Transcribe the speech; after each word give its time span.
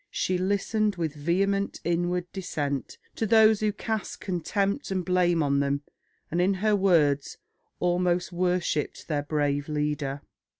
She 0.09 0.39
listened 0.39 0.95
with 0.95 1.13
vehement 1.13 1.79
inward 1.83 2.25
dissent 2.33 2.97
to 3.15 3.27
those 3.27 3.59
who 3.59 3.71
cast 3.71 4.19
contempt 4.19 4.89
and 4.89 5.05
blame 5.05 5.43
on 5.43 5.59
them, 5.59 5.83
and, 6.31 6.41
in 6.41 6.55
her 6.55 6.69
own 6.71 6.81
words, 6.81 7.37
"almost 7.79 8.31
worshipped" 8.31 9.07
their 9.07 9.21
brave 9.21 9.69
leader. 9.69 10.23